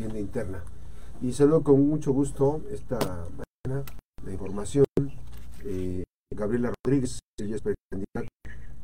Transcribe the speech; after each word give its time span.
contienda 0.00 0.18
interna. 0.18 0.64
Y 1.20 1.32
saludo 1.32 1.62
con 1.62 1.86
mucho 1.86 2.12
gusto 2.12 2.62
esta 2.70 2.98
mañana 2.98 3.84
la 4.24 4.32
información. 4.32 4.86
Eh, 5.64 6.04
Gabriela 6.34 6.72
Rodríguez, 6.84 7.18
ella 7.38 7.56
es 7.56 7.62
candidata 7.62 8.28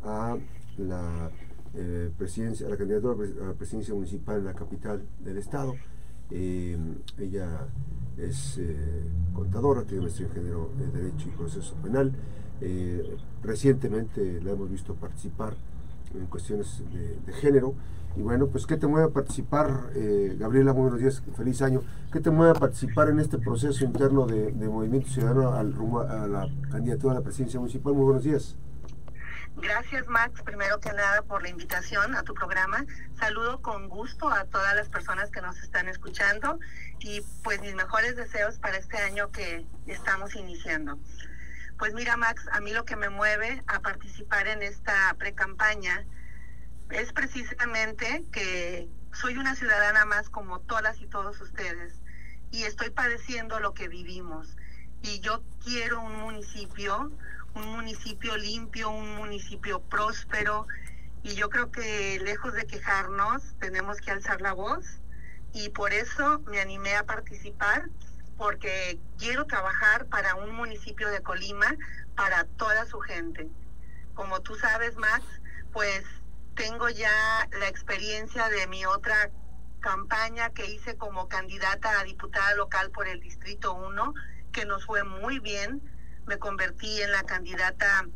a 0.02 0.36
la 0.76 1.30
eh, 1.74 2.10
presidencia, 2.18 2.66
a 2.66 2.70
la 2.70 2.76
candidatura 2.76 3.14
a 3.14 3.46
la 3.46 3.54
presidencia 3.54 3.94
municipal 3.94 4.38
en 4.38 4.44
la 4.44 4.54
capital 4.54 5.02
del 5.24 5.38
estado. 5.38 5.74
Eh, 6.30 6.76
ella 7.18 7.66
es 8.18 8.60
contadora, 9.32 9.84
tiene 9.84 10.02
maestría 10.02 10.28
en 10.28 10.34
género, 10.34 10.70
de 10.78 10.86
Derecho 10.88 11.28
y 11.28 11.36
Proceso 11.36 11.74
Penal. 11.76 12.12
recientemente 13.42 14.40
la 14.42 14.52
hemos 14.52 14.70
visto 14.70 14.94
participar 14.94 15.54
en 16.16 16.26
cuestiones 16.26 16.82
de, 16.92 17.32
género. 17.34 17.74
Y 18.16 18.22
bueno, 18.22 18.46
pues 18.46 18.66
¿qué 18.66 18.76
te 18.76 18.86
mueve 18.86 19.08
a 19.08 19.10
participar, 19.10 19.90
eh, 19.94 20.36
Gabriela? 20.38 20.72
buenos 20.72 20.98
días, 20.98 21.22
feliz 21.36 21.60
año. 21.60 21.82
¿Qué 22.12 22.20
te 22.20 22.30
mueve 22.30 22.52
a 22.52 22.54
participar 22.54 23.10
en 23.10 23.20
este 23.20 23.38
proceso 23.38 23.84
interno 23.84 24.26
de, 24.26 24.52
Movimiento 24.52 25.10
Ciudadano 25.10 25.52
al 25.52 25.74
a 26.08 26.26
la 26.26 26.48
candidatura 26.70 27.12
a 27.12 27.18
la 27.18 27.22
presidencia 27.22 27.60
municipal? 27.60 27.92
Muy 27.92 28.04
buenos 28.04 28.24
días. 28.24 28.56
Gracias, 29.58 30.06
Max, 30.08 30.42
primero 30.42 30.78
que 30.80 30.92
nada 30.92 31.22
por 31.22 31.42
la 31.42 31.48
invitación 31.48 32.14
a 32.14 32.22
tu 32.22 32.34
programa. 32.34 32.84
Saludo 33.18 33.62
con 33.62 33.88
gusto 33.88 34.28
a 34.28 34.44
todas 34.44 34.74
las 34.76 34.90
personas 34.90 35.30
que 35.30 35.40
nos 35.40 35.58
están 35.58 35.88
escuchando 35.88 36.58
y 37.00 37.22
pues 37.42 37.60
mis 37.62 37.74
mejores 37.74 38.16
deseos 38.16 38.58
para 38.58 38.76
este 38.76 38.98
año 38.98 39.30
que 39.30 39.66
estamos 39.86 40.36
iniciando. 40.36 40.98
Pues 41.78 41.92
mira, 41.92 42.16
Max, 42.16 42.48
a 42.52 42.60
mí 42.60 42.72
lo 42.72 42.84
que 42.84 42.96
me 42.96 43.10
mueve 43.10 43.62
a 43.66 43.80
participar 43.80 44.48
en 44.48 44.62
esta 44.62 45.14
pre-campaña 45.18 46.06
es 46.90 47.12
precisamente 47.12 48.24
que 48.32 48.88
soy 49.12 49.36
una 49.36 49.54
ciudadana 49.54 50.04
más 50.04 50.30
como 50.30 50.60
todas 50.60 51.00
y 51.00 51.06
todos 51.06 51.40
ustedes 51.40 52.00
y 52.50 52.62
estoy 52.62 52.90
padeciendo 52.90 53.60
lo 53.60 53.74
que 53.74 53.88
vivimos. 53.88 54.56
Y 55.02 55.20
yo 55.20 55.42
quiero 55.62 56.00
un 56.00 56.16
municipio, 56.16 57.12
un 57.54 57.72
municipio 57.72 58.36
limpio, 58.36 58.90
un 58.90 59.16
municipio 59.16 59.80
próspero. 59.80 60.66
Y 61.22 61.34
yo 61.34 61.50
creo 61.50 61.70
que 61.70 62.18
lejos 62.20 62.54
de 62.54 62.66
quejarnos, 62.66 63.42
tenemos 63.60 64.00
que 64.00 64.10
alzar 64.10 64.40
la 64.40 64.52
voz. 64.52 64.84
Y 65.52 65.68
por 65.70 65.92
eso 65.92 66.40
me 66.46 66.60
animé 66.60 66.96
a 66.96 67.04
participar 67.04 67.88
porque 68.36 68.98
quiero 69.18 69.46
trabajar 69.46 70.06
para 70.06 70.34
un 70.34 70.54
municipio 70.54 71.08
de 71.08 71.22
Colima, 71.22 71.74
para 72.14 72.44
toda 72.44 72.86
su 72.86 73.00
gente. 73.00 73.48
Como 74.14 74.40
tú 74.40 74.54
sabes, 74.54 74.96
Max, 74.96 75.24
pues 75.72 76.04
tengo 76.54 76.88
ya 76.88 77.48
la 77.58 77.68
experiencia 77.68 78.48
de 78.48 78.66
mi 78.66 78.84
otra 78.86 79.30
campaña 79.80 80.50
que 80.50 80.66
hice 80.66 80.96
como 80.96 81.28
candidata 81.28 82.00
a 82.00 82.04
diputada 82.04 82.54
local 82.54 82.90
por 82.90 83.06
el 83.06 83.20
Distrito 83.20 83.74
1, 83.74 84.14
que 84.52 84.64
nos 84.64 84.86
fue 84.86 85.04
muy 85.04 85.38
bien. 85.38 85.82
Me 86.26 86.38
convertí 86.38 87.02
en 87.02 87.12
la 87.12 87.22
candidata 87.24 88.06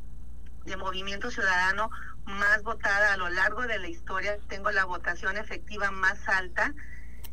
de 0.65 0.77
Movimiento 0.77 1.31
Ciudadano 1.31 1.91
más 2.25 2.63
votada 2.63 3.13
a 3.13 3.17
lo 3.17 3.29
largo 3.29 3.63
de 3.63 3.79
la 3.79 3.89
historia. 3.89 4.39
Tengo 4.48 4.71
la 4.71 4.85
votación 4.85 5.37
efectiva 5.37 5.91
más 5.91 6.29
alta 6.29 6.75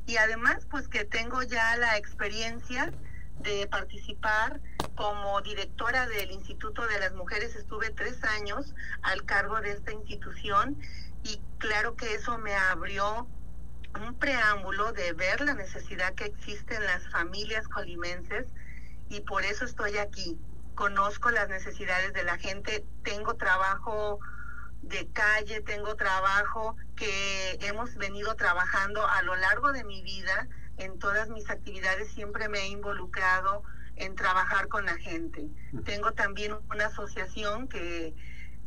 y 0.08 0.17
además 0.17 0.66
pues 0.72 0.88
que 0.88 1.05
tengo 1.05 1.44
ya 1.44 1.75
la 1.77 1.97
experiencia 1.97 2.91
de 3.41 3.67
participar 3.67 4.59
como 4.95 5.41
directora 5.41 6.08
del 6.08 6.31
Instituto 6.31 6.88
de 6.88 7.00
las 7.00 7.13
Mujeres. 7.13 7.55
Estuve 7.55 7.91
tres 7.91 8.23
años 8.23 8.73
al 9.03 9.25
cargo 9.25 9.61
de 9.61 9.72
esta 9.72 9.91
institución 9.91 10.80
y 11.23 11.39
claro 11.59 11.95
que 11.95 12.16
eso 12.16 12.38
me 12.39 12.55
abrió 12.55 13.28
un 14.02 14.16
preámbulo 14.16 14.94
de 14.94 15.13
ver 15.13 15.41
la 15.41 15.53
necesidad 15.53 16.16
que 16.16 16.25
existe 16.25 16.75
en 16.75 16.85
las 16.85 17.08
familias 17.09 17.67
colimenses 17.67 18.47
y 19.09 19.22
por 19.22 19.44
eso 19.44 19.66
estoy 19.66 19.97
aquí. 19.97 20.39
Conozco 20.73 21.31
las 21.31 21.50
necesidades 21.50 22.13
de 22.13 22.23
la 22.23 22.38
gente, 22.38 22.85
tengo 23.03 23.35
trabajo 23.35 24.19
de 24.82 25.08
calle, 25.12 25.62
tengo 25.62 25.96
trabajo 25.96 26.76
que 26.96 27.58
hemos 27.62 27.96
venido 27.96 28.36
trabajando 28.36 29.06
a 29.08 29.22
lo 29.24 29.36
largo 29.36 29.72
de 29.72 29.84
mi 29.84 30.02
vida. 30.02 30.48
En 30.78 31.00
todas 31.00 31.30
mis 31.30 31.50
actividades 31.50 32.12
siempre 32.12 32.50
me 32.50 32.60
he 32.60 32.68
involucrado 32.68 33.64
en 33.96 34.16
trabajar 34.16 34.68
con 34.68 34.86
la 34.86 34.96
gente. 34.98 35.50
Tengo 35.86 36.12
también 36.14 36.56
una 36.70 36.88
asociación 36.88 37.68
que, 37.68 38.14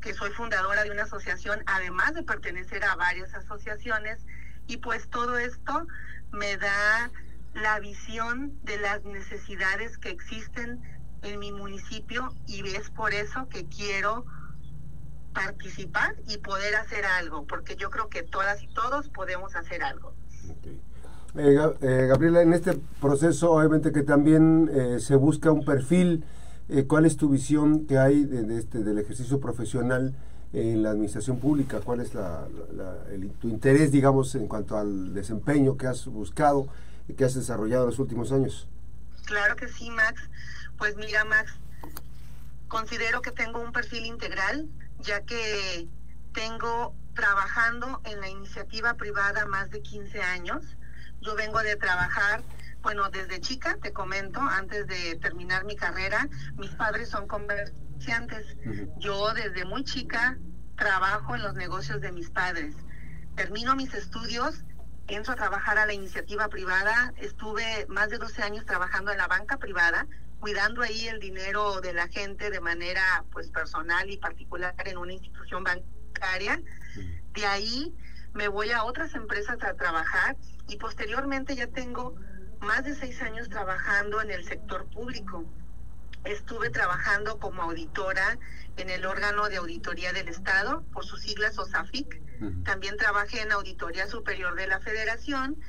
que 0.00 0.12
soy 0.14 0.30
fundadora 0.32 0.82
de 0.82 0.90
una 0.90 1.04
asociación, 1.04 1.62
además 1.66 2.14
de 2.14 2.22
pertenecer 2.22 2.84
a 2.84 2.96
varias 2.96 3.32
asociaciones, 3.34 4.18
y 4.66 4.78
pues 4.78 5.08
todo 5.08 5.38
esto 5.38 5.86
me 6.32 6.56
da 6.56 7.10
la 7.54 7.80
visión 7.80 8.58
de 8.62 8.78
las 8.78 9.04
necesidades 9.04 9.98
que 9.98 10.10
existen 10.10 10.80
en 11.22 11.38
mi 11.38 11.52
municipio 11.52 12.32
y 12.46 12.66
es 12.68 12.90
por 12.90 13.12
eso 13.12 13.48
que 13.48 13.66
quiero 13.66 14.24
participar 15.32 16.16
y 16.28 16.38
poder 16.38 16.74
hacer 16.76 17.04
algo, 17.04 17.46
porque 17.46 17.76
yo 17.76 17.90
creo 17.90 18.08
que 18.08 18.22
todas 18.22 18.62
y 18.62 18.66
todos 18.68 19.08
podemos 19.08 19.54
hacer 19.54 19.82
algo. 19.82 20.12
Eh, 21.36 21.56
eh, 21.80 22.06
Gabriela, 22.08 22.42
en 22.42 22.52
este 22.52 22.72
proceso 23.00 23.52
obviamente 23.52 23.92
que 23.92 24.02
también 24.02 24.68
eh, 24.72 24.98
se 24.98 25.14
busca 25.14 25.52
un 25.52 25.64
perfil, 25.64 26.24
¿cuál 26.86 27.04
es 27.04 27.16
tu 27.16 27.28
visión 27.28 27.86
que 27.86 27.98
hay 27.98 28.24
de, 28.24 28.58
este, 28.58 28.78
del 28.84 28.98
ejercicio 28.98 29.40
profesional 29.40 30.14
en 30.52 30.82
la 30.82 30.90
administración 30.90 31.38
pública? 31.38 31.80
¿Cuál 31.80 32.00
es 32.00 32.14
la, 32.14 32.46
tu 33.40 33.48
interés, 33.48 33.90
digamos, 33.90 34.34
en 34.36 34.46
cuanto 34.46 34.76
al 34.76 35.12
desempeño 35.12 35.76
que 35.76 35.88
has 35.88 36.06
buscado 36.06 36.68
y 37.08 37.14
que 37.14 37.24
has 37.24 37.34
desarrollado 37.34 37.84
en 37.84 37.90
los 37.90 37.98
últimos 37.98 38.30
años? 38.30 38.68
Claro 39.26 39.56
que 39.56 39.68
sí, 39.68 39.90
Max. 39.90 40.22
Pues 40.78 40.96
mira, 40.96 41.24
Max, 41.24 41.52
considero 42.68 43.20
que 43.20 43.32
tengo 43.32 43.60
un 43.60 43.72
perfil 43.72 44.06
integral 44.06 44.68
ya 45.02 45.22
que 45.22 45.88
tengo 46.32 46.94
trabajando 47.14 48.00
en 48.04 48.20
la 48.20 48.28
iniciativa 48.28 48.94
privada 48.94 49.46
más 49.46 49.70
de 49.70 49.82
15 49.82 50.22
años. 50.22 50.76
Yo 51.20 51.34
vengo 51.34 51.60
de 51.60 51.76
trabajar, 51.76 52.42
bueno, 52.82 53.10
desde 53.10 53.40
chica, 53.40 53.76
te 53.82 53.92
comento, 53.92 54.40
antes 54.40 54.86
de 54.86 55.16
terminar 55.16 55.64
mi 55.64 55.76
carrera, 55.76 56.28
mis 56.56 56.70
padres 56.70 57.10
son 57.10 57.26
comerciantes. 57.26 58.56
Yo 58.98 59.34
desde 59.34 59.64
muy 59.64 59.84
chica 59.84 60.38
trabajo 60.76 61.34
en 61.34 61.42
los 61.42 61.54
negocios 61.54 62.00
de 62.00 62.12
mis 62.12 62.30
padres. 62.30 62.74
Termino 63.36 63.76
mis 63.76 63.92
estudios, 63.92 64.64
entro 65.08 65.34
a 65.34 65.36
trabajar 65.36 65.76
a 65.78 65.86
la 65.86 65.92
iniciativa 65.92 66.48
privada, 66.48 67.12
estuve 67.18 67.86
más 67.88 68.08
de 68.08 68.18
12 68.18 68.42
años 68.42 68.64
trabajando 68.64 69.10
en 69.10 69.18
la 69.18 69.26
banca 69.26 69.58
privada, 69.58 70.06
cuidando 70.40 70.82
ahí 70.82 71.06
el 71.06 71.20
dinero 71.20 71.80
de 71.80 71.92
la 71.92 72.08
gente 72.08 72.50
de 72.50 72.60
manera 72.60 73.24
pues 73.30 73.50
personal 73.50 74.10
y 74.10 74.16
particular 74.16 74.74
en 74.84 74.98
una 74.98 75.12
institución 75.12 75.62
bancaria. 75.62 76.60
De 77.34 77.46
ahí 77.46 77.94
me 78.32 78.48
voy 78.48 78.70
a 78.70 78.84
otras 78.84 79.14
empresas 79.14 79.62
a 79.62 79.74
trabajar 79.74 80.36
y 80.66 80.76
posteriormente 80.76 81.54
ya 81.54 81.66
tengo 81.66 82.16
más 82.60 82.84
de 82.84 82.94
seis 82.94 83.20
años 83.22 83.48
trabajando 83.48 84.20
en 84.22 84.30
el 84.30 84.44
sector 84.44 84.86
público. 84.90 85.44
Estuve 86.24 86.70
trabajando 86.70 87.38
como 87.38 87.62
auditora 87.62 88.38
en 88.76 88.90
el 88.90 89.06
órgano 89.06 89.48
de 89.48 89.56
auditoría 89.56 90.12
del 90.12 90.28
Estado, 90.28 90.84
por 90.92 91.04
sus 91.04 91.22
siglas 91.22 91.58
OSAFIC. 91.58 92.20
También 92.64 92.96
trabajé 92.96 93.42
en 93.42 93.52
Auditoría 93.52 94.06
Superior 94.06 94.54
de 94.54 94.66
la 94.66 94.80
Federación 94.80 95.60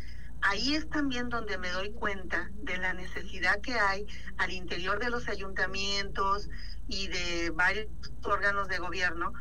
ahí 0.42 0.76
es 0.76 0.90
también 0.90 1.30
donde 1.30 1.58
me 1.58 1.70
doy 1.70 1.92
cuenta 1.92 2.50
de 2.56 2.78
la 2.78 2.94
necesidad 2.94 3.60
que 3.62 3.74
hay 3.74 4.06
al 4.38 4.52
interior 4.52 5.00
de 5.00 5.10
los 5.10 5.28
ayuntamientos 5.28 6.50
y 6.88 7.08
de 7.08 7.52
varios 7.52 7.88
órganos 8.24 8.68
de 8.68 8.78
gobierno 8.80 9.34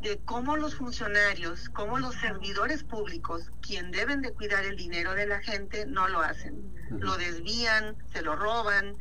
de 0.00 0.20
cómo 0.24 0.56
los 0.56 0.76
funcionarios, 0.76 1.68
cómo 1.70 1.98
los 1.98 2.14
servidores 2.14 2.84
públicos, 2.84 3.50
quien 3.60 3.90
deben 3.90 4.22
de 4.22 4.32
cuidar 4.32 4.64
el 4.64 4.76
dinero 4.76 5.14
de 5.14 5.26
la 5.26 5.40
gente, 5.40 5.86
no 5.86 6.06
lo 6.08 6.20
hacen. 6.20 6.72
Lo 6.90 7.16
desvían, 7.16 7.96
se 8.12 8.22
lo 8.22 8.36
roban. 8.36 8.96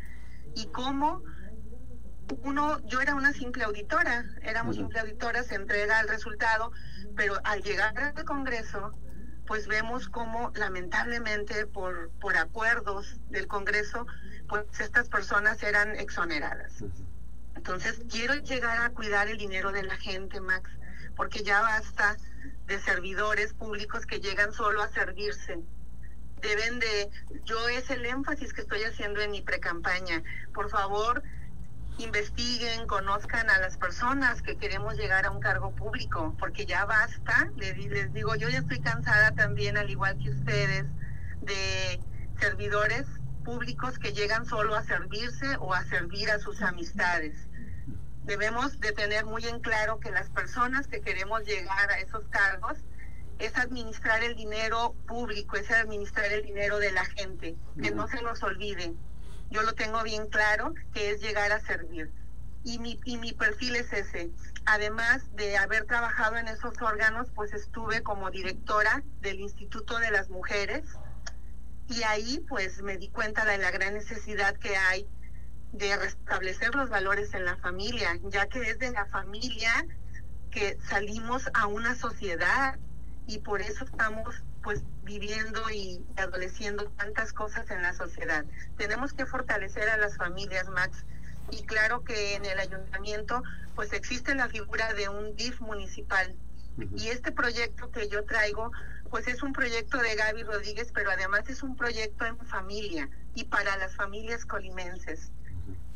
Y 0.55 0.65
cómo 0.67 1.21
uno, 2.43 2.79
yo 2.87 2.99
era 2.99 3.15
una 3.15 3.31
simple 3.31 3.63
auditora, 3.63 4.25
éramos 4.41 4.75
simple 4.75 4.99
auditora, 4.99 5.43
se 5.43 5.55
entrega 5.55 6.01
el 6.01 6.07
resultado, 6.07 6.71
pero 7.15 7.35
al 7.43 7.61
llegar 7.61 7.97
al 7.97 8.25
Congreso 8.25 8.91
pues 9.47 9.67
vemos 9.67 10.09
cómo 10.09 10.51
lamentablemente 10.55 11.65
por, 11.65 12.11
por 12.19 12.37
acuerdos 12.37 13.15
del 13.29 13.47
Congreso, 13.47 14.05
pues 14.47 14.65
estas 14.79 15.09
personas 15.09 15.63
eran 15.63 15.95
exoneradas. 15.95 16.83
Entonces 17.55 18.01
quiero 18.11 18.35
llegar 18.35 18.79
a 18.81 18.91
cuidar 18.91 19.27
el 19.27 19.37
dinero 19.37 19.71
de 19.71 19.83
la 19.83 19.95
gente, 19.95 20.39
Max, 20.41 20.69
porque 21.15 21.43
ya 21.43 21.61
basta 21.61 22.17
de 22.67 22.79
servidores 22.79 23.53
públicos 23.53 24.05
que 24.05 24.19
llegan 24.19 24.53
solo 24.53 24.83
a 24.83 24.89
servirse. 24.89 25.59
Deben 26.41 26.79
de, 26.79 27.09
yo 27.45 27.67
es 27.69 27.89
el 27.89 28.05
énfasis 28.05 28.53
que 28.53 28.61
estoy 28.61 28.83
haciendo 28.83 29.21
en 29.21 29.31
mi 29.31 29.41
precampaña. 29.41 30.21
Por 30.53 30.69
favor, 30.69 31.23
investiguen, 31.97 32.87
conozcan 32.87 33.49
a 33.49 33.59
las 33.59 33.77
personas 33.77 34.41
que 34.41 34.57
queremos 34.57 34.95
llegar 34.95 35.25
a 35.25 35.31
un 35.31 35.39
cargo 35.39 35.71
público, 35.71 36.35
porque 36.39 36.65
ya 36.65 36.85
basta, 36.85 37.49
les, 37.55 37.77
les 37.77 38.13
digo, 38.13 38.35
yo 38.35 38.49
ya 38.49 38.59
estoy 38.59 38.79
cansada 38.79 39.31
también, 39.31 39.77
al 39.77 39.89
igual 39.89 40.17
que 40.17 40.29
ustedes, 40.29 40.85
de 41.41 41.99
servidores 42.39 43.05
públicos 43.43 43.97
que 43.97 44.13
llegan 44.13 44.45
solo 44.45 44.75
a 44.75 44.83
servirse 44.83 45.55
o 45.59 45.73
a 45.73 45.83
servir 45.85 46.29
a 46.29 46.39
sus 46.39 46.61
amistades. 46.61 47.47
Debemos 48.25 48.79
de 48.81 48.91
tener 48.91 49.25
muy 49.25 49.45
en 49.45 49.61
claro 49.61 49.99
que 49.99 50.11
las 50.11 50.29
personas 50.29 50.87
que 50.87 51.01
queremos 51.01 51.43
llegar 51.45 51.89
a 51.89 51.99
esos 51.99 52.27
cargos 52.27 52.77
es 53.39 53.55
administrar 53.57 54.23
el 54.23 54.35
dinero 54.35 54.95
público, 55.07 55.55
es 55.55 55.71
administrar 55.71 56.31
el 56.31 56.43
dinero 56.43 56.79
de 56.79 56.91
la 56.91 57.05
gente, 57.05 57.55
que 57.81 57.91
no 57.91 58.07
se 58.07 58.21
nos 58.21 58.43
olvide. 58.43 58.93
Yo 59.49 59.61
lo 59.63 59.73
tengo 59.73 60.03
bien 60.03 60.27
claro, 60.27 60.73
que 60.93 61.11
es 61.11 61.21
llegar 61.21 61.51
a 61.51 61.59
servir. 61.59 62.11
Y 62.63 62.79
mi, 62.79 62.99
y 63.05 63.17
mi 63.17 63.33
perfil 63.33 63.75
es 63.75 63.91
ese. 63.93 64.31
Además 64.65 65.23
de 65.35 65.57
haber 65.57 65.85
trabajado 65.85 66.37
en 66.37 66.47
esos 66.47 66.81
órganos, 66.81 67.29
pues 67.33 67.53
estuve 67.53 68.03
como 68.03 68.29
directora 68.29 69.03
del 69.21 69.39
Instituto 69.39 69.99
de 69.99 70.11
las 70.11 70.29
Mujeres, 70.29 70.83
y 71.89 72.03
ahí 72.03 72.43
pues 72.47 72.81
me 72.81 72.97
di 72.97 73.09
cuenta 73.09 73.45
de 73.45 73.57
la 73.57 73.71
gran 73.71 73.93
necesidad 73.93 74.55
que 74.57 74.75
hay 74.75 75.07
de 75.71 75.95
restablecer 75.95 76.75
los 76.75 76.89
valores 76.89 77.33
en 77.33 77.45
la 77.45 77.57
familia, 77.57 78.19
ya 78.23 78.47
que 78.47 78.61
es 78.61 78.79
de 78.79 78.91
la 78.91 79.05
familia 79.05 79.85
que 80.51 80.77
salimos 80.89 81.49
a 81.53 81.67
una 81.67 81.95
sociedad 81.95 82.77
y 83.27 83.39
por 83.39 83.61
eso 83.61 83.85
estamos 83.85 84.35
pues 84.67 84.83
viviendo 85.03 85.61
y 85.69 86.05
adoleciendo 86.17 86.89
tantas 86.97 87.31
cosas 87.31 87.71
en 87.71 87.81
la 87.81 87.93
sociedad. 87.93 88.43
Tenemos 88.75 89.13
que 89.13 89.25
fortalecer 89.25 89.89
a 89.89 89.95
las 89.95 90.17
familias, 90.17 90.67
Max. 90.67 91.05
Y 91.51 91.63
claro 91.63 92.03
que 92.03 92.35
en 92.35 92.43
el 92.43 92.59
ayuntamiento 92.59 93.41
pues 93.75 93.93
existe 93.93 94.35
la 94.35 94.49
figura 94.49 94.93
de 94.93 95.07
un 95.07 95.37
DIF 95.37 95.61
municipal. 95.61 96.35
Y 96.97 97.07
este 97.07 97.31
proyecto 97.31 97.89
que 97.91 98.09
yo 98.09 98.25
traigo 98.25 98.73
pues 99.09 99.29
es 99.29 99.41
un 99.41 99.53
proyecto 99.53 99.99
de 99.99 100.13
Gaby 100.15 100.43
Rodríguez, 100.43 100.91
pero 100.93 101.11
además 101.11 101.47
es 101.47 101.63
un 101.63 101.77
proyecto 101.77 102.25
en 102.25 102.37
familia 102.39 103.09
y 103.35 103.45
para 103.45 103.77
las 103.77 103.95
familias 103.95 104.45
colimenses. 104.45 105.31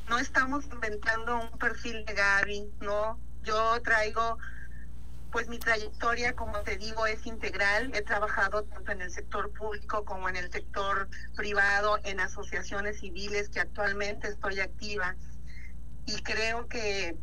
No 0.07 0.17
estamos 0.17 0.63
inventando 0.71 1.41
un 1.41 1.59
perfil 1.59 2.05
de 2.05 2.13
Gaby, 2.13 2.71
no. 2.79 3.19
Yo 3.43 3.81
traigo, 3.81 4.37
pues 5.31 5.47
mi 5.47 5.59
trayectoria, 5.59 6.33
como 6.35 6.59
te 6.61 6.77
digo, 6.77 7.07
es 7.07 7.25
integral. 7.25 7.91
He 7.95 8.01
trabajado 8.01 8.63
tanto 8.63 8.91
en 8.91 9.01
el 9.01 9.11
sector 9.11 9.51
público 9.53 10.03
como 10.03 10.27
en 10.27 10.35
el 10.35 10.51
sector 10.51 11.09
privado, 11.35 11.99
en 12.03 12.19
asociaciones 12.19 12.99
civiles 12.99 13.49
que 13.49 13.61
actualmente 13.61 14.27
estoy 14.27 14.59
activa. 14.59 15.15
Y 16.05 16.21
creo 16.23 16.67
que, 16.67 17.15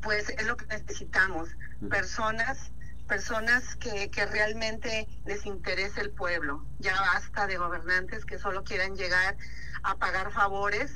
pues, 0.00 0.28
es 0.28 0.46
lo 0.46 0.56
que 0.56 0.66
necesitamos. 0.66 1.48
Personas 1.90 2.72
personas 3.08 3.74
que, 3.76 4.10
que 4.10 4.26
realmente 4.26 5.08
les 5.24 5.46
interese 5.46 6.02
el 6.02 6.10
pueblo. 6.10 6.64
Ya 6.78 6.94
basta 7.00 7.46
de 7.46 7.56
gobernantes 7.56 8.26
que 8.26 8.38
solo 8.38 8.62
quieran 8.64 8.96
llegar 8.96 9.34
a 9.82 9.96
pagar 9.96 10.30
favores 10.30 10.92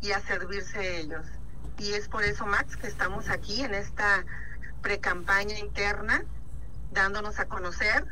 y 0.00 0.12
a 0.12 0.20
servirse 0.20 1.00
ellos. 1.00 1.26
Y 1.78 1.92
es 1.92 2.08
por 2.08 2.22
eso, 2.22 2.46
Max, 2.46 2.76
que 2.76 2.86
estamos 2.86 3.28
aquí 3.28 3.62
en 3.62 3.74
esta 3.74 4.24
precampaña 4.82 5.58
interna, 5.58 6.24
dándonos 6.92 7.38
a 7.38 7.46
conocer 7.46 8.06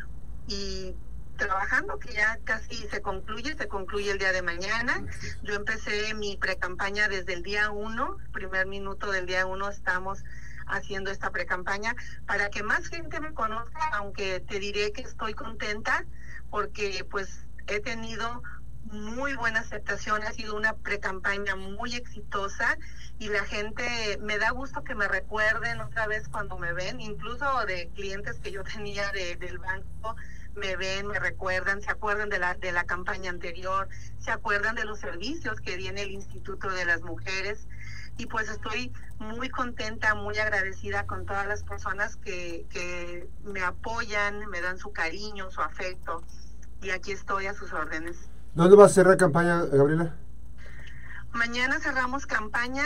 y 0.47 0.95
trabajando, 1.37 1.99
que 1.99 2.13
ya 2.13 2.39
casi 2.45 2.77
se 2.89 3.03
concluye, 3.03 3.57
se 3.57 3.69
concluye 3.69 4.11
el 4.11 4.19
día 4.19 4.33
de 4.33 4.43
mañana. 4.43 5.05
Yo 5.43 5.55
empecé 5.55 6.15
mi 6.15 6.37
precampaña 6.37 7.09
desde 7.09 7.35
el 7.35 7.43
día 7.43 7.71
uno, 7.71 8.19
primer 8.33 8.67
minuto 8.67 9.11
del 9.11 9.27
día 9.27 9.47
uno 9.47 9.69
estamos 9.69 10.25
haciendo 10.67 11.11
esta 11.11 11.31
precampaña 11.31 11.95
para 12.27 12.51
que 12.51 12.63
más 12.63 12.87
gente 12.89 13.21
me 13.21 13.35
conozca, 13.35 13.89
aunque 13.93 14.41
te 14.41 14.59
diré 14.59 14.93
que 14.93 15.03
estoy 15.03 15.35
contenta 15.35 16.05
porque 16.51 17.07
pues 17.11 17.47
he 17.67 17.81
tenido 17.81 18.43
muy 18.91 19.35
buena 19.35 19.61
aceptación, 19.61 20.23
ha 20.23 20.33
sido 20.33 20.57
una 20.57 20.75
precampaña 20.75 21.57
muy 21.57 21.95
exitosa 21.95 22.79
y 23.19 23.29
la 23.29 23.45
gente 23.45 24.19
me 24.21 24.39
da 24.39 24.51
gusto 24.51 24.85
que 24.85 24.95
me 24.95 25.09
recuerden 25.09 25.81
otra 25.81 26.07
vez 26.07 26.29
cuando 26.29 26.59
me 26.59 26.73
ven, 26.73 27.01
incluso 27.01 27.65
de 27.67 27.89
clientes 27.95 28.39
que 28.41 28.53
yo 28.53 28.63
tenía 28.65 29.11
de, 29.13 29.37
del 29.37 29.59
banco 29.59 30.17
me 30.57 30.77
ven, 30.77 31.09
me 31.09 31.19
recuerdan, 31.19 31.83
se 31.83 31.91
acuerdan 31.91 32.29
de 32.29 32.39
la, 32.39 32.55
de 32.55 32.73
la 32.73 32.85
campaña 32.85 33.31
anterior, 33.31 33.89
se 34.21 34.31
acuerdan 34.31 34.75
de 34.75 34.85
los 34.85 35.01
servicios 35.01 35.61
que 35.61 35.77
viene 35.77 36.03
el 36.03 36.13
Instituto 36.13 36.71
de 36.71 36.85
las 36.85 37.03
Mujeres 37.03 37.67
y 38.17 38.27
pues 38.27 38.49
estoy 38.49 38.93
muy 39.19 39.49
contenta, 39.49 40.15
muy 40.15 40.39
agradecida 40.39 41.07
con 41.07 41.27
todas 41.27 41.47
las 41.47 41.65
personas 41.65 42.17
que, 42.17 42.67
que 42.71 43.29
me 43.43 43.63
apoyan, 43.63 44.47
me 44.49 44.61
dan 44.61 44.79
su 44.79 44.93
cariño, 44.93 45.51
su 45.51 45.61
afecto 45.61 46.23
y 46.83 46.91
aquí 46.91 47.13
estoy 47.13 47.47
a 47.47 47.55
sus 47.55 47.73
órdenes. 47.73 48.17
¿Dónde 48.55 48.77
va 48.77 48.87
a 48.87 48.89
cerrar 48.89 49.17
campaña, 49.17 49.65
Gabriela? 49.65 50.15
Mañana 51.33 51.81
cerramos 51.81 52.27
campaña. 52.27 52.85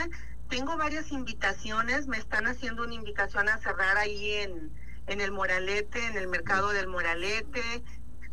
Tengo 0.48 0.76
varias 0.76 1.12
invitaciones. 1.12 2.06
Me 2.06 2.16
están 2.16 2.46
haciendo 2.46 2.84
una 2.84 2.94
invitación 2.94 3.48
a 3.48 3.58
cerrar 3.58 3.98
ahí 3.98 4.32
en, 4.32 4.70
en 5.06 5.20
el 5.20 5.30
Moralete, 5.30 6.06
en 6.06 6.16
el 6.16 6.28
mercado 6.28 6.70
del 6.70 6.86
Moralete 6.88 7.84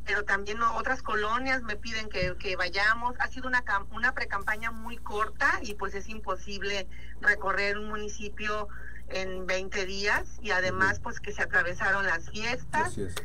pero 0.06 0.24
también 0.24 0.62
otras 0.62 1.02
colonias 1.02 1.64
me 1.64 1.76
piden 1.76 2.10
que, 2.10 2.36
que 2.38 2.56
vayamos. 2.56 3.16
Ha 3.20 3.28
sido 3.28 3.48
una, 3.48 3.64
una 3.92 4.14
pre-campaña 4.14 4.72
muy 4.72 4.98
corta 4.98 5.60
y 5.64 5.74
pues 5.74 5.96
es 5.96 6.08
imposible 6.10 6.88
recorrer 7.22 7.78
un 7.78 7.90
municipio 7.90 8.68
en 9.10 9.46
20 9.48 9.86
días 9.86 10.24
y 10.42 10.52
además 10.52 11.00
pues 11.00 11.20
que 11.20 11.32
se 11.32 11.42
atravesaron 11.42 12.06
las 12.06 12.30
fiestas. 12.30 12.88
Así 12.88 13.04
es. 13.04 13.16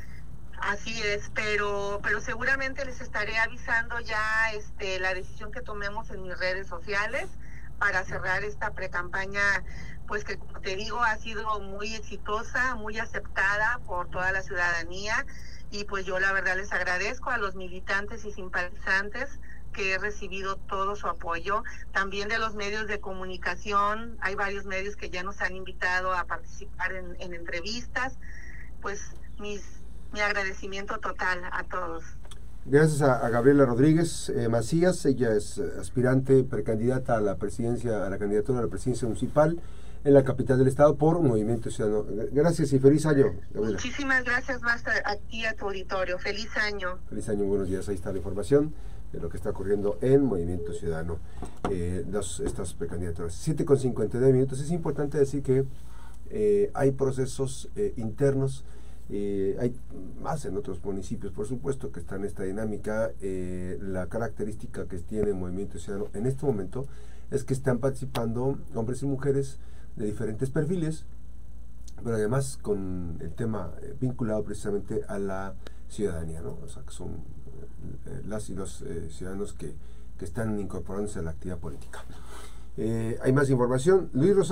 Así 0.61 1.01
es, 1.03 1.31
pero 1.35 2.01
pero 2.03 2.21
seguramente 2.21 2.85
les 2.85 3.01
estaré 3.01 3.39
avisando 3.39 3.99
ya 4.01 4.53
este 4.53 5.01
la 5.01 5.15
decisión 5.15 5.53
que 5.53 5.63
tomemos 5.63 6.11
en 6.11 6.23
mis 6.23 6.39
redes 6.39 6.67
sociales 6.67 7.29
para 7.79 8.05
cerrar 8.05 8.45
esta 8.45 8.73
pre-campaña 8.75 9.41
pues 10.07 10.23
que 10.23 10.37
como 10.37 10.61
te 10.61 10.77
digo 10.77 11.03
ha 11.03 11.17
sido 11.17 11.61
muy 11.61 11.95
exitosa, 11.95 12.75
muy 12.75 12.99
aceptada 12.99 13.81
por 13.87 14.11
toda 14.11 14.33
la 14.33 14.43
ciudadanía. 14.43 15.25
Y 15.71 15.85
pues 15.85 16.05
yo 16.05 16.19
la 16.19 16.33
verdad 16.33 16.57
les 16.57 16.73
agradezco 16.73 17.31
a 17.31 17.39
los 17.39 17.55
militantes 17.55 18.25
y 18.25 18.33
simpatizantes 18.33 19.39
que 19.73 19.95
he 19.95 19.99
recibido 19.99 20.57
todo 20.57 20.97
su 20.97 21.07
apoyo, 21.07 21.63
también 21.93 22.29
de 22.29 22.39
los 22.39 22.55
medios 22.55 22.89
de 22.89 23.01
comunicación, 23.01 24.19
hay 24.21 24.35
varios 24.35 24.65
medios 24.65 24.97
que 24.97 25.11
ya 25.11 25.23
nos 25.23 25.41
han 25.41 25.55
invitado 25.55 26.13
a 26.13 26.25
participar 26.25 26.93
en, 26.93 27.17
en 27.21 27.35
entrevistas, 27.35 28.19
pues 28.83 29.13
mis, 29.39 29.80
mi 30.13 30.21
agradecimiento 30.21 30.99
total 30.99 31.41
a 31.53 31.65
todos. 31.65 32.05
Gracias 32.67 33.03
a, 33.03 33.25
a 33.25 33.31
Gabriela 33.31 33.65
Rodríguez 33.65 34.29
eh, 34.29 34.49
Macías, 34.49 35.05
ella 35.07 35.35
es 35.35 35.59
aspirante 35.59 36.45
precandidata 36.45 37.17
a 37.17 37.21
la 37.21 37.37
presidencia, 37.37 38.07
a 38.07 38.11
la 38.11 38.19
candidatura 38.19 38.59
a 38.59 38.63
la 38.63 38.69
presidencia 38.69 39.09
municipal 39.09 39.61
en 40.05 40.15
la 40.15 40.25
capital 40.25 40.59
del 40.59 40.69
estado 40.69 40.97
por 40.97 41.21
Movimiento 41.21 41.71
Ciudadano. 41.71 42.07
Gracias 42.33 42.73
y 42.73 42.79
feliz 42.79 43.05
año. 43.07 43.35
Gabriela. 43.53 43.77
Muchísimas 43.77 44.25
gracias, 44.25 44.63
Master, 44.63 45.03
a 45.05 45.17
ti, 45.17 45.45
a 45.45 45.55
tu 45.55 45.67
auditorio. 45.67 46.19
Feliz 46.19 46.49
año. 46.57 46.99
Feliz 47.09 47.29
año, 47.29 47.45
buenos 47.45 47.69
días. 47.69 47.89
Ahí 47.89 47.97
está 47.97 48.11
la 48.11 48.19
información 48.19 48.73
de 49.13 49.21
lo 49.21 49.29
que 49.29 49.37
está 49.37 49.51
ocurriendo 49.51 49.99
en 50.01 50.25
Movimiento 50.25 50.73
Ciudadano, 50.73 51.19
eh, 51.71 52.05
dos, 52.07 52.41
estas 52.41 52.75
precandidaturas. 52.75 53.35
7 53.35 53.65
con 53.65 53.79
59 53.79 54.33
minutos. 54.33 54.61
Es 54.61 54.71
importante 54.71 55.19
decir 55.19 55.43
que 55.43 55.65
eh, 56.31 56.71
hay 56.75 56.93
procesos 56.93 57.69
eh, 57.77 57.93
internos. 57.97 58.65
Eh, 59.13 59.57
hay 59.59 59.75
más 60.23 60.45
en 60.45 60.57
otros 60.57 60.83
municipios, 60.85 61.33
por 61.33 61.45
supuesto, 61.47 61.91
que 61.91 61.99
está 61.99 62.15
en 62.15 62.25
esta 62.25 62.45
dinámica. 62.45 63.11
Eh, 63.21 63.77
la 63.81 64.07
característica 64.07 64.87
que 64.87 64.99
tiene 64.99 65.33
Movimiento 65.33 65.79
Ciudadano 65.79 66.11
en 66.15 66.27
este 66.27 66.47
momento 66.47 66.87
es 67.31 67.43
que 67.43 67.53
están 67.53 67.79
participando 67.79 68.59
hombres 68.75 69.03
y 69.03 69.07
mujeres 69.07 69.59
de 69.97 70.07
diferentes 70.07 70.51
perfiles, 70.51 71.07
pero 72.05 72.15
además 72.15 72.57
con 72.63 73.19
el 73.21 73.33
tema 73.35 73.73
eh, 73.83 73.97
vinculado 74.01 74.45
precisamente 74.45 75.03
a 75.09 75.19
la 75.19 75.55
ciudadanía, 75.89 76.41
¿no? 76.41 76.59
O 76.63 76.69
sea, 76.69 76.85
que 76.85 76.93
son 76.93 77.41
las 78.27 78.49
y 78.49 78.55
los 78.55 78.85
ciudadanos 79.11 79.53
que, 79.55 79.75
que 80.19 80.25
están 80.25 80.59
incorporándose 80.61 81.19
a 81.19 81.23
la 81.23 81.33
actividad 81.33 81.59
política. 81.59 82.05
hay 82.77 83.33
más 83.33 83.51
información. 83.51 84.11
Luis 84.13 84.37
Rosario 84.37 84.49